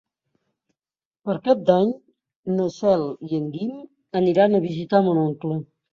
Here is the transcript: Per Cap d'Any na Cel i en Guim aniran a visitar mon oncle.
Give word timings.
Per 1.27 1.35
Cap 1.49 1.59
d'Any 1.67 1.91
na 2.55 2.67
Cel 2.77 3.05
i 3.29 3.39
en 3.41 3.47
Guim 3.59 3.77
aniran 4.21 4.57
a 4.57 4.63
visitar 4.69 5.03
mon 5.11 5.21
oncle. 5.27 5.61